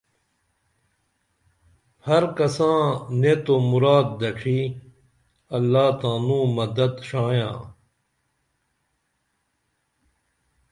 ہر 2.05 2.23
کساں 2.37 2.79
نیت 3.19 3.45
او 3.51 3.55
مراد 3.71 4.07
دڇھی 4.19 4.59
اللہ 5.55 5.87
تانوں 5.99 6.45
مدد 6.57 6.93
ݜیاں 7.07 7.57